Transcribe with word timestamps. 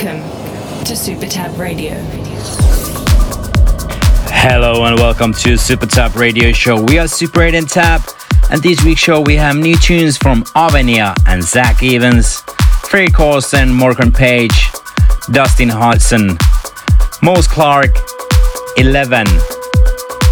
Welcome 0.00 0.84
to 0.84 0.94
Super 0.94 1.26
Tab 1.26 1.58
Radio. 1.58 1.94
Hello 4.30 4.84
and 4.84 4.96
welcome 4.96 5.32
to 5.32 5.56
Super 5.56 5.86
Tab 5.86 6.14
Radio 6.14 6.52
Show. 6.52 6.80
We 6.80 7.00
are 7.00 7.08
Super 7.08 7.42
8 7.42 7.56
and 7.56 7.68
Tab, 7.68 8.02
and 8.52 8.62
this 8.62 8.84
week's 8.84 9.00
show 9.00 9.20
we 9.20 9.34
have 9.34 9.56
new 9.56 9.76
tunes 9.76 10.16
from 10.16 10.44
Avenia 10.54 11.16
and 11.26 11.42
Zack 11.42 11.82
Evans, 11.82 12.42
Ferry 12.84 13.08
Corsten, 13.08 13.74
Morgan 13.74 14.12
Page, 14.12 14.70
Dustin 15.32 15.68
Husain, 15.68 16.38
Moussa 17.20 17.50
Clarke, 17.50 17.96
Elevven, 18.76 19.26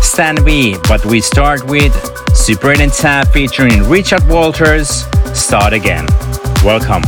Stan 0.00 0.44
V, 0.44 0.76
but 0.86 1.04
we 1.06 1.20
start 1.20 1.66
with 1.66 1.92
Super 2.36 2.70
8 2.70 2.82
and 2.82 2.92
Tab 2.92 3.26
featuring 3.32 3.82
Richard 3.88 4.24
Walters, 4.28 5.06
Start 5.34 5.72
Again. 5.72 6.06
Welcome. 6.62 7.02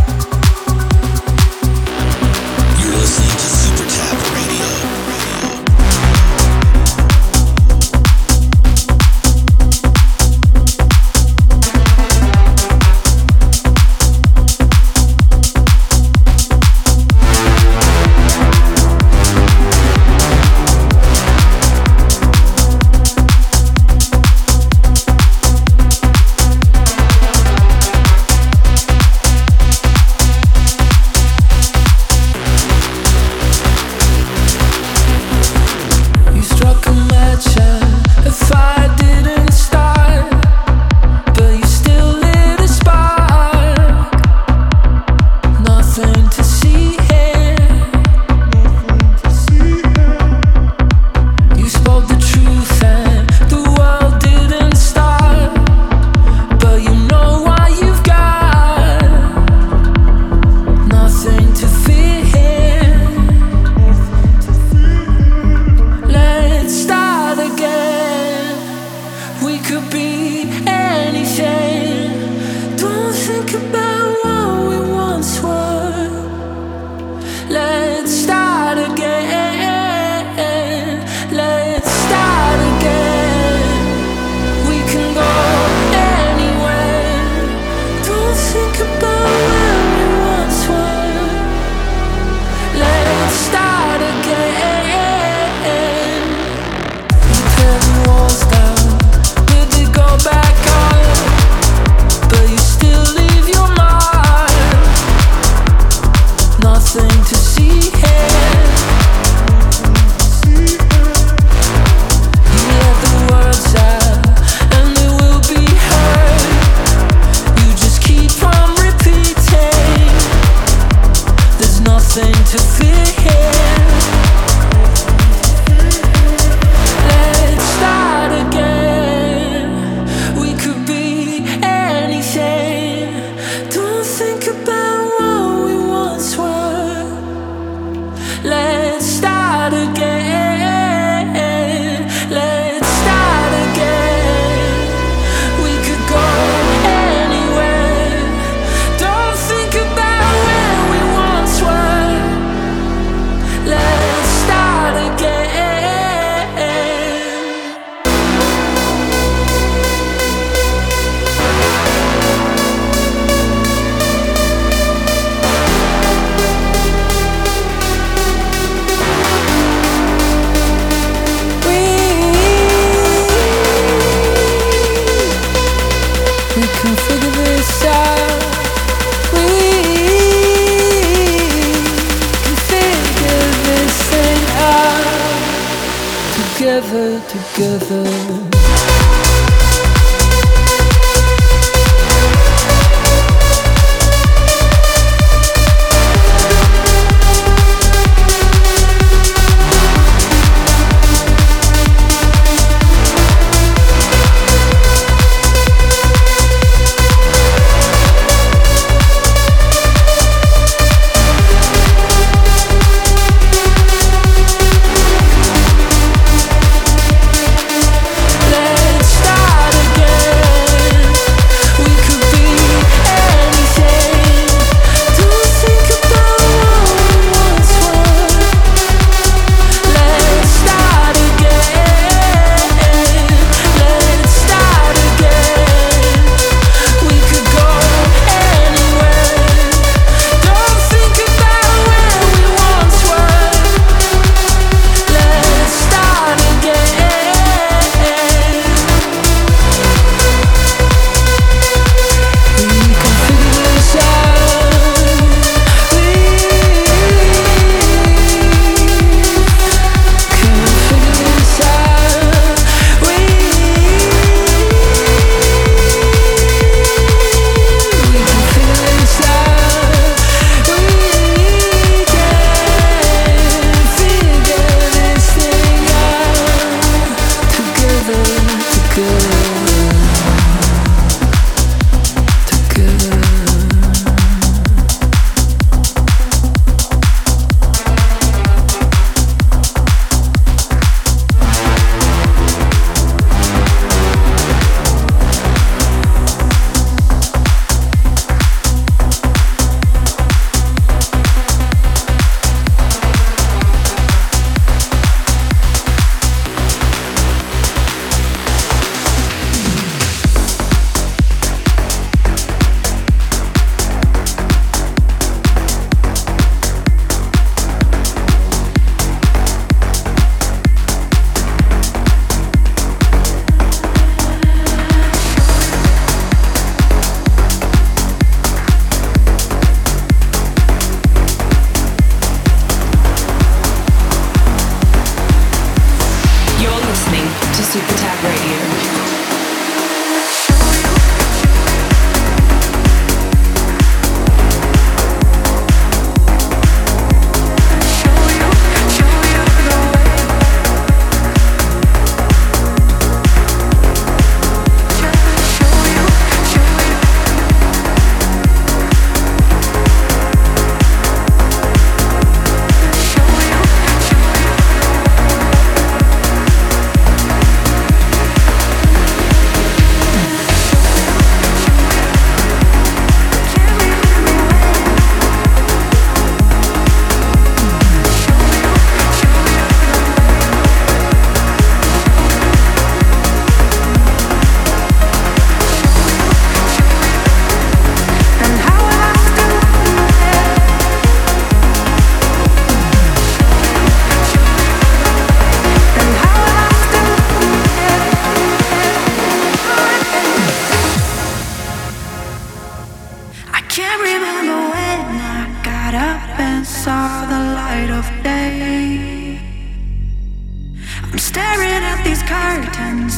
Stop 187.54 189.57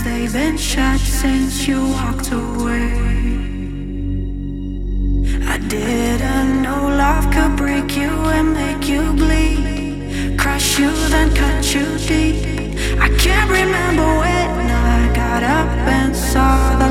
They've 0.02 0.32
been 0.32 0.56
shut 0.56 0.98
since 0.98 1.68
you 1.68 1.78
walked 1.88 2.32
away. 2.32 2.92
I 5.46 5.58
didn't 5.58 6.62
know 6.62 6.88
love 6.88 7.30
could 7.34 7.56
break 7.56 7.96
you 7.96 8.10
and 8.36 8.54
make 8.54 8.88
you 8.88 9.12
bleed. 9.12 10.38
Crush 10.38 10.78
you, 10.78 10.90
then 11.10 11.34
cut 11.34 11.74
you 11.74 11.86
deep. 11.98 12.98
I 12.98 13.08
can't 13.18 13.50
remember 13.50 14.08
when 14.24 14.70
I 14.70 15.12
got 15.14 15.42
up 15.42 15.68
and 15.98 16.16
saw 16.16 16.78
the 16.78 16.89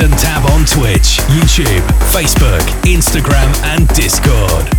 And 0.00 0.12
tab 0.18 0.44
on 0.50 0.64
Twitch, 0.64 1.18
YouTube, 1.30 1.86
Facebook, 2.10 2.60
Instagram, 2.82 3.54
and 3.62 3.86
Discord. 3.94 4.73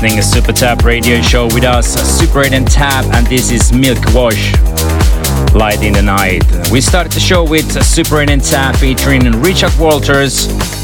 Listening 0.00 0.22
to 0.22 0.22
Super 0.22 0.52
Tab 0.52 0.84
Radio 0.84 1.20
Show 1.20 1.46
with 1.46 1.64
us, 1.64 1.92
Super 2.20 2.44
8 2.44 2.52
and 2.52 2.70
Tab, 2.70 3.04
and 3.16 3.26
this 3.26 3.50
is 3.50 3.72
Milk 3.72 3.98
Wash, 4.14 4.54
Light 5.54 5.82
in 5.82 5.94
the 5.94 6.02
Night. 6.02 6.44
We 6.70 6.80
started 6.80 7.10
the 7.10 7.18
show 7.18 7.42
with 7.42 7.82
Super 7.82 8.20
8 8.20 8.30
and 8.30 8.44
Tab 8.44 8.76
featuring 8.76 9.24
Richard 9.42 9.72
Walters. 9.76 10.34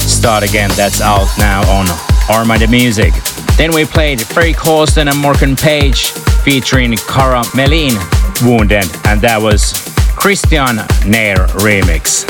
Start 0.03 0.43
Again, 0.43 0.69
that's 0.75 1.01
out 1.01 1.29
now 1.39 1.61
on 1.71 1.87
Armada 2.29 2.67
Music. 2.67 3.13
Then 3.57 3.71
we 3.71 3.85
played 3.85 4.21
Ferry 4.21 4.53
Corsten 4.53 5.09
and 5.09 5.21
Morgan 5.21 5.55
Page 5.55 6.11
featuring 6.43 6.97
Cara 6.97 7.45
Melin, 7.55 7.95
Wounded, 8.43 8.91
and 9.07 9.21
that 9.21 9.39
was 9.41 9.75
Kristian 10.19 10.79
Nairn 11.09 11.39
remix. 11.63 12.27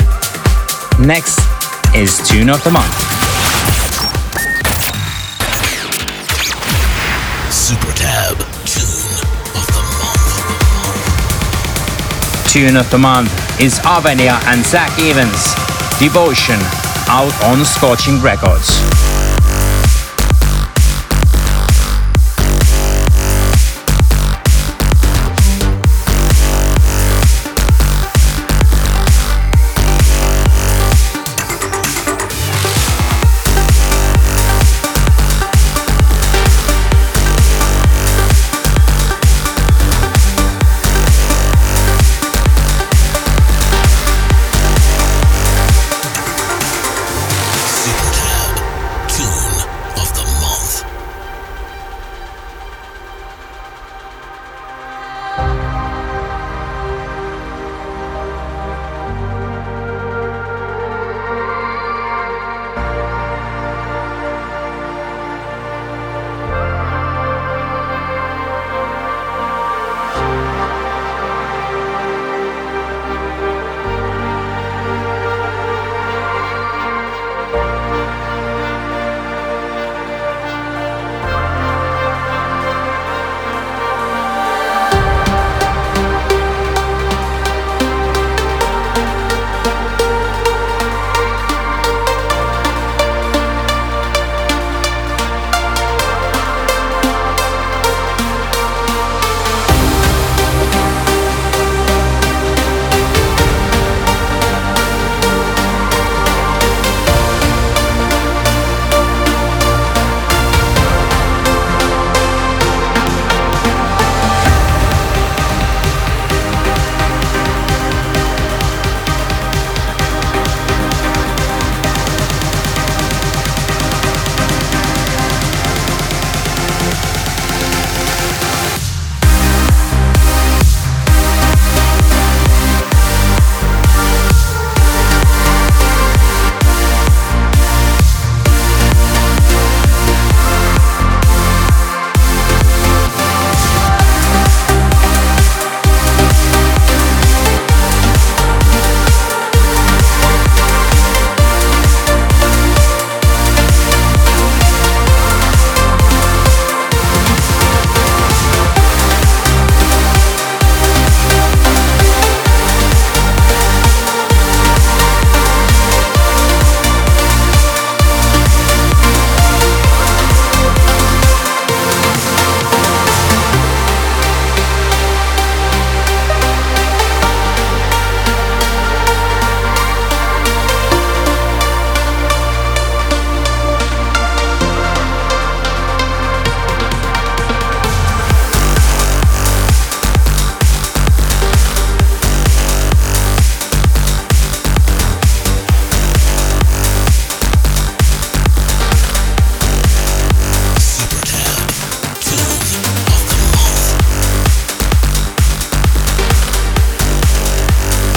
Next 1.03 1.39
is 1.95 2.19
Tune 2.29 2.51
of 2.51 2.63
the 2.63 2.69
Month. 2.69 3.14
Tune 12.55 12.77
of 12.77 12.89
the 12.89 12.97
Month 12.97 13.33
is 13.59 13.79
Avenia 13.79 14.41
and 14.47 14.65
Zach 14.65 14.97
Evans, 14.97 15.53
Devotion, 15.99 16.55
out 17.09 17.33
on 17.43 17.65
Scorching 17.65 18.21
Records. 18.21 18.94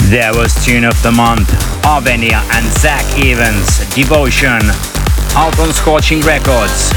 There 0.09 0.33
was 0.33 0.55
Tune 0.65 0.85
of 0.85 0.99
the 1.03 1.11
Month, 1.11 1.49
Avenia 1.83 2.41
and 2.55 2.65
Zack 2.79 3.05
Evans, 3.23 3.77
Devotion, 3.93 4.59
out 5.35 5.59
on 5.59 5.71
Scorching 5.71 6.21
Records. 6.21 6.89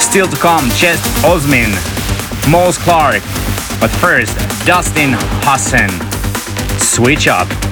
Still 0.00 0.26
to 0.28 0.36
come, 0.38 0.70
Jeff 0.70 0.98
Ozmits, 1.22 1.76
Moussa 2.50 2.80
Clarke, 2.80 3.22
but 3.82 3.90
first, 4.00 4.34
Dustin 4.66 5.12
Husain. 5.44 5.90
Switch 6.80 7.28
up. 7.28 7.67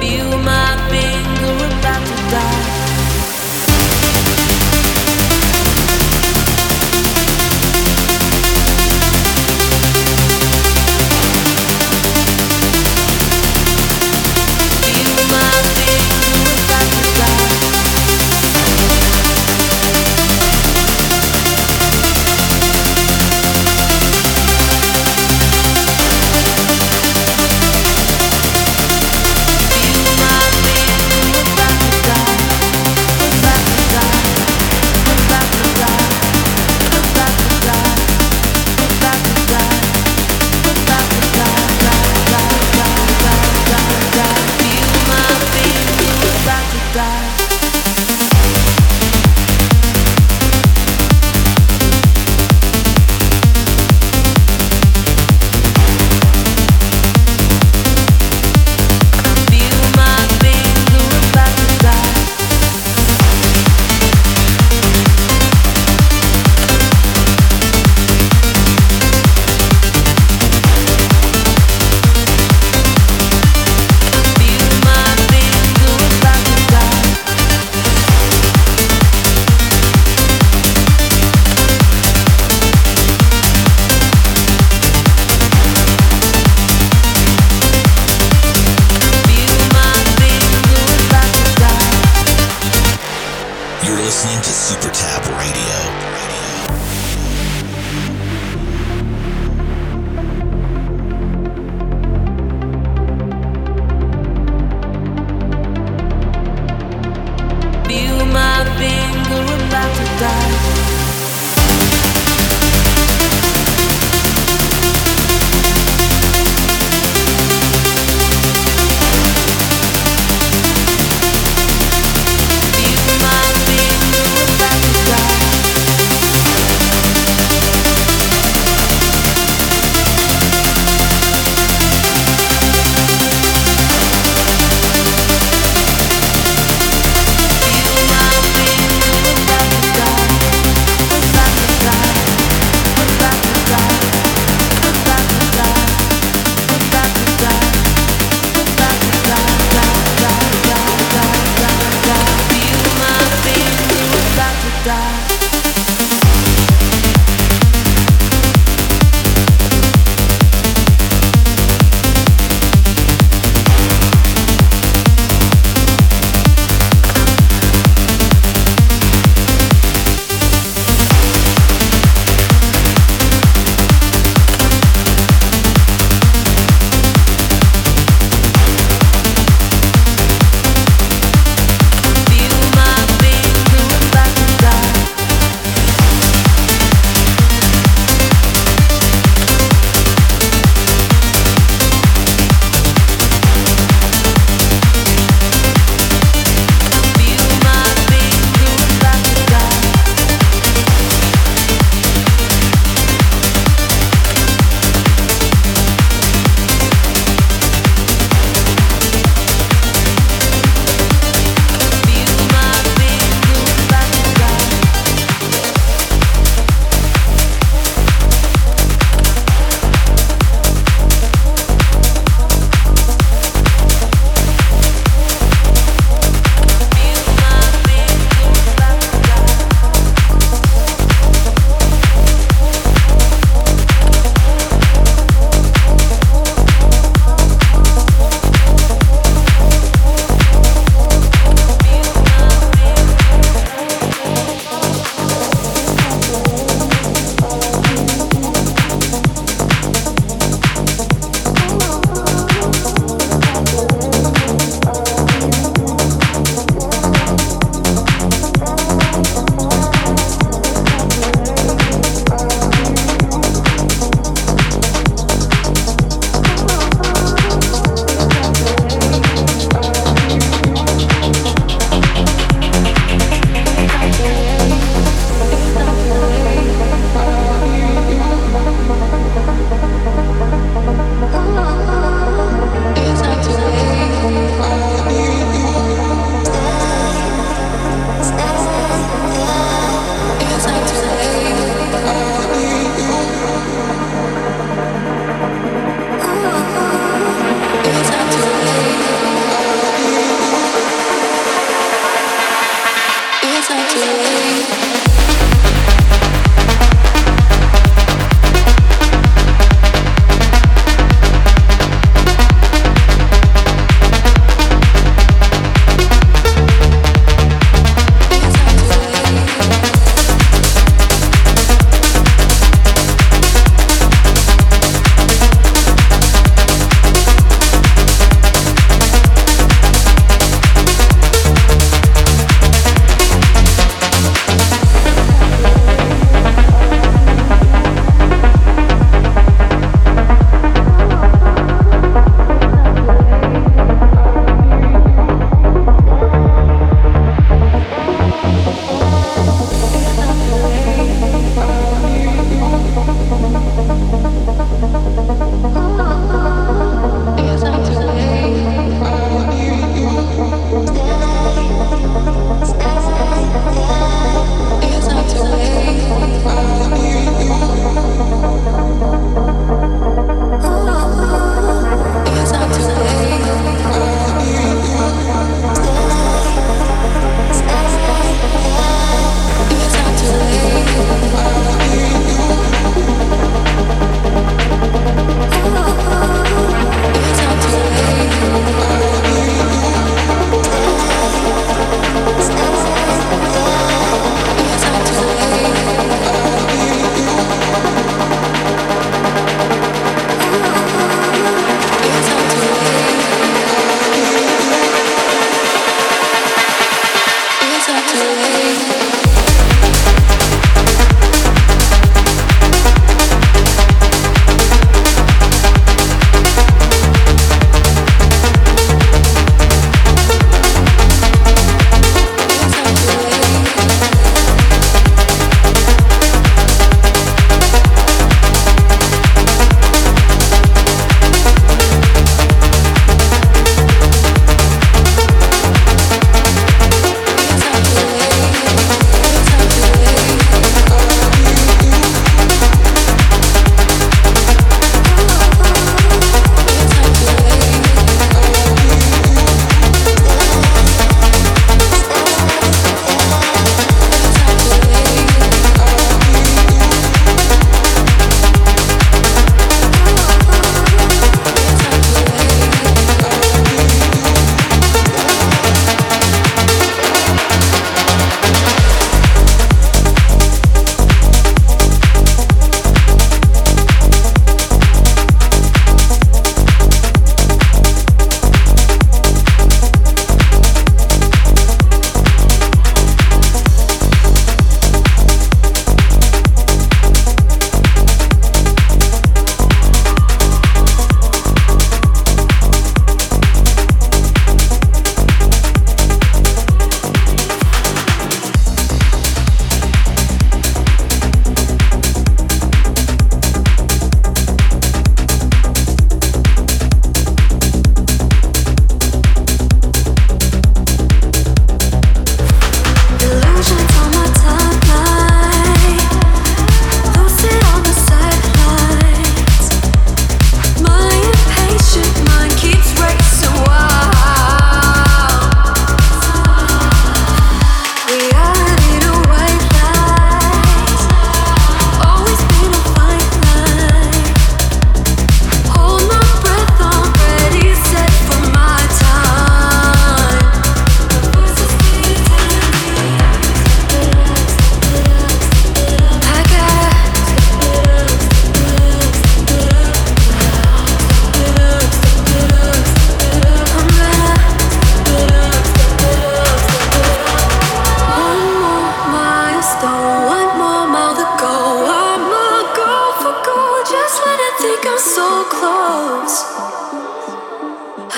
Die 0.00 0.27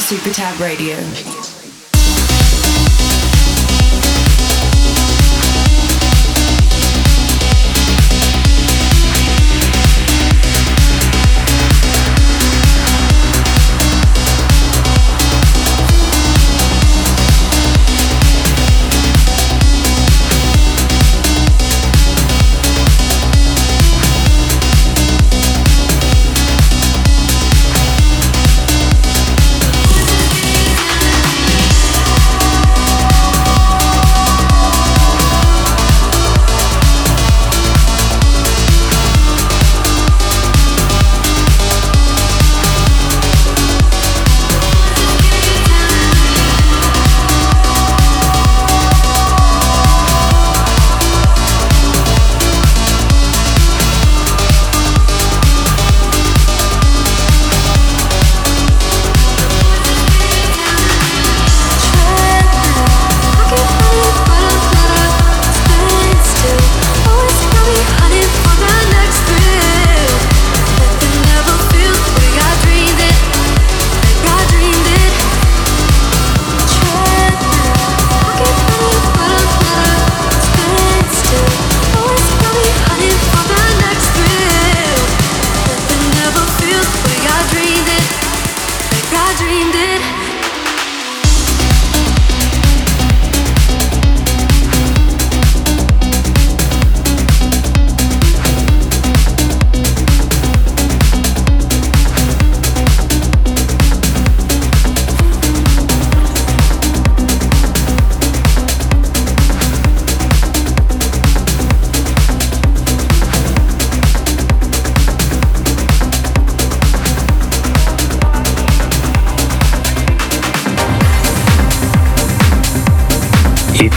Super 0.00 0.32
Tab 0.32 0.58
Radio. 0.58 1.51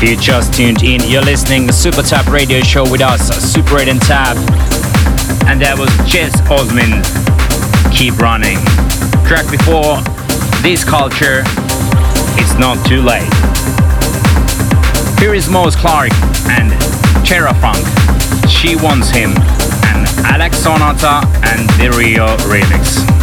You 0.01 0.15
just 0.17 0.53
tuned 0.53 0.83
in, 0.83 1.01
you're 1.09 1.23
listening 1.23 1.65
to 1.65 1.73
Super 1.73 2.03
Tab 2.03 2.27
Radio 2.27 2.61
Show 2.61 2.83
with 2.89 3.01
us, 3.01 3.27
Super 3.51 3.79
8 3.79 3.87
and 3.87 4.01
Tab. 4.01 4.37
And 5.47 5.59
that 5.61 5.75
was 5.79 5.89
Jeff 6.05 6.31
Ozmits, 6.45 7.09
Keep 7.91 8.19
Running. 8.19 8.59
Track 9.25 9.49
before, 9.49 9.97
This 10.61 10.83
Culture, 10.83 11.41
It's 12.37 12.53
Not 12.59 12.85
Too 12.85 13.01
Late. 13.01 13.25
Here 15.17 15.33
is 15.33 15.49
Moussa 15.49 15.79
Clarke 15.79 16.13
and 16.53 16.69
Terrafunka, 17.25 17.87
She 18.47 18.75
Wants 18.75 19.09
Him, 19.09 19.31
and 19.89 20.05
Alex 20.27 20.59
Sonata 20.59 21.25
and 21.49 21.67
TheRio 21.79 22.37
remix. 22.45 23.14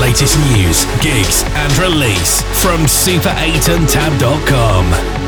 Latest 0.00 0.38
news, 0.50 0.84
gigs, 1.02 1.44
and 1.44 1.78
release 1.78 2.42
from 2.62 2.86
super8andtab.com. 2.86 5.19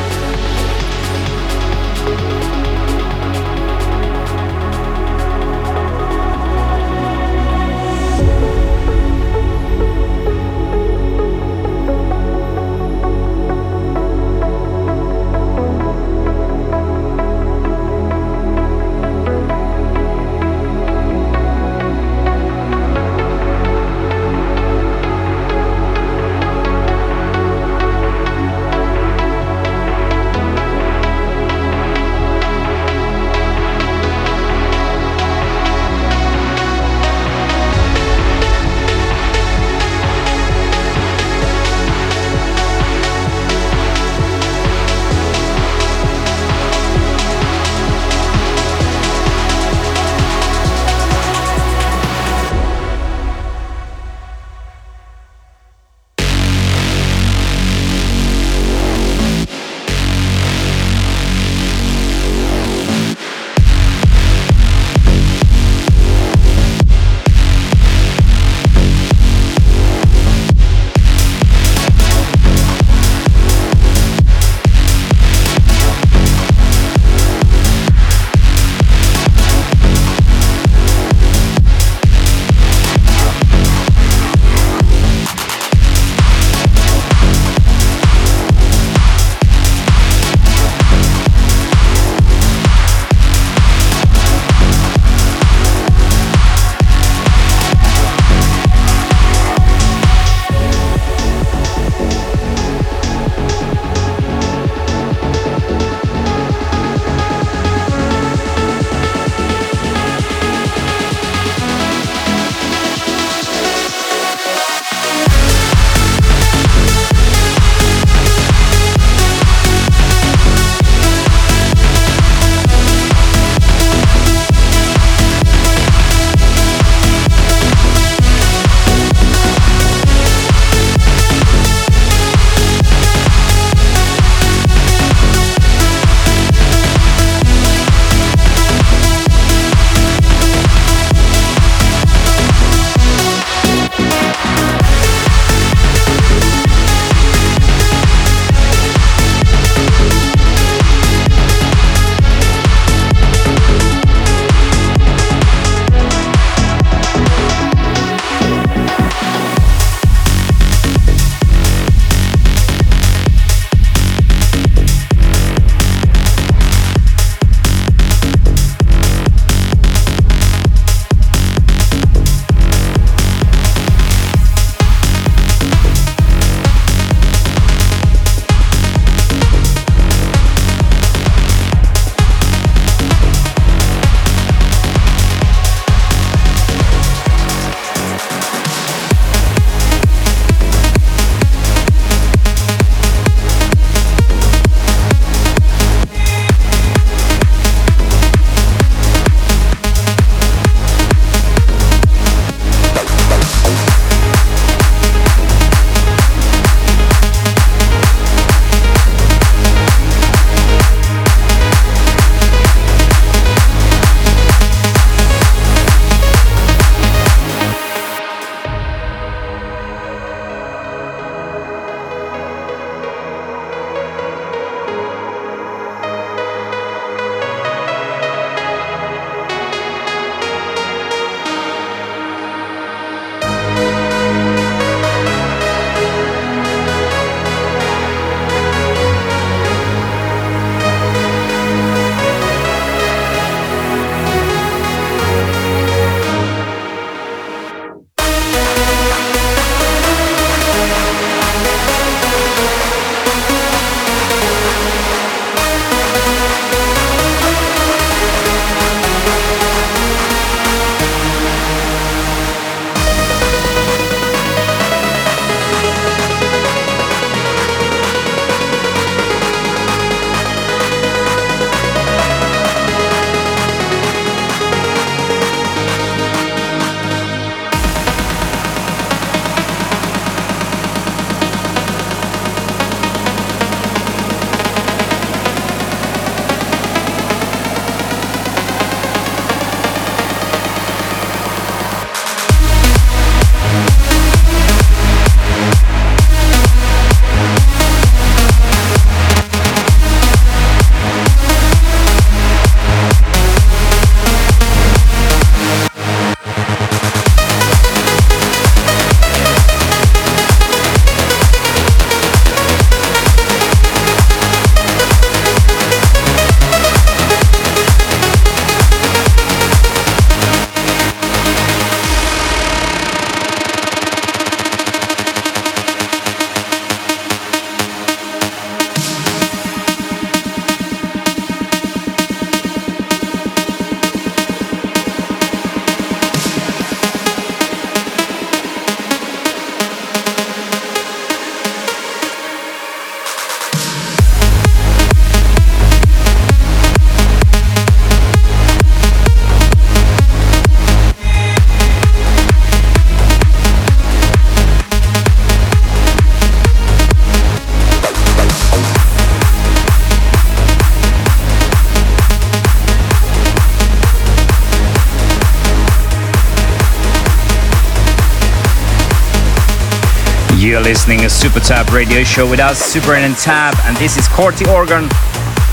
listening 371.02 371.18
to 371.18 371.28
Super 371.28 371.58
Tab 371.58 371.92
radio 371.92 372.22
show 372.22 372.48
with 372.48 372.60
us, 372.60 372.78
Super 372.78 373.14
and 373.14 373.34
Tab, 373.34 373.74
and 373.86 373.96
this 373.96 374.16
is 374.16 374.28
Corti 374.28 374.64
Organ 374.70 375.08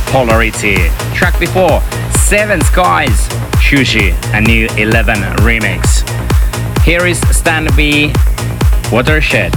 Polarity. 0.08 0.90
Track 1.14 1.40
before, 1.40 1.82
Seven 2.18 2.60
Skies, 2.62 3.28
Sushi, 3.62 4.10
a 4.34 4.42
new 4.42 4.68
Elevven 4.70 5.22
remix. 5.46 6.02
Here 6.84 7.06
is 7.06 7.22
StanV, 7.22 8.12
Watershed. 8.92 9.54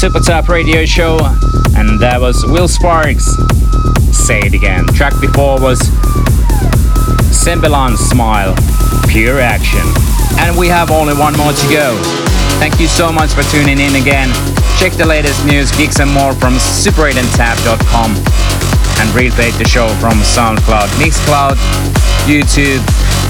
Super 0.00 0.18
Tab 0.18 0.48
radio 0.48 0.86
show, 0.86 1.20
and 1.76 2.00
that 2.00 2.16
was 2.16 2.40
Will 2.48 2.68
Sparks. 2.68 3.36
Say 4.16 4.40
it 4.40 4.56
again. 4.56 4.88
Track 4.96 5.12
before 5.20 5.60
was 5.60 5.76
Semblance 7.28 8.00
Smile, 8.08 8.56
Pure 9.12 9.44
Action. 9.44 9.84
And 10.40 10.56
we 10.56 10.72
have 10.72 10.88
only 10.88 11.12
one 11.12 11.36
more 11.36 11.52
to 11.52 11.66
go. 11.68 12.00
Thank 12.56 12.80
you 12.80 12.88
so 12.88 13.12
much 13.12 13.28
for 13.36 13.44
tuning 13.52 13.76
in 13.76 13.92
again. 13.92 14.32
Check 14.80 14.96
the 14.96 15.04
latest 15.04 15.44
news, 15.44 15.68
gigs, 15.76 16.00
and 16.00 16.08
more 16.08 16.32
from 16.32 16.56
super8andtab.com 16.56 18.16
and 19.04 19.06
replay 19.12 19.52
the 19.60 19.68
show 19.68 19.84
from 20.00 20.16
SoundCloud, 20.24 20.88
Mixcloud, 20.96 21.60
YouTube, 22.24 22.80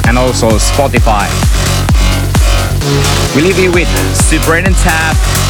and 0.06 0.14
also 0.14 0.54
Spotify. 0.54 1.26
We 3.34 3.42
leave 3.42 3.58
you 3.58 3.74
with 3.74 3.90
Super 4.14 4.54
8 4.54 4.70
and 4.70 4.76
Tab 4.86 5.18
Apollo. 5.18 5.49